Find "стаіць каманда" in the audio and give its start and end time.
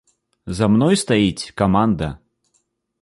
1.03-2.09